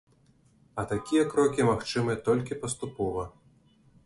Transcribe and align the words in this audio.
А 0.83 0.85
такія 0.93 1.27
крокі 1.33 1.67
магчымыя 1.71 2.17
толькі 2.29 2.59
паступова. 2.65 3.29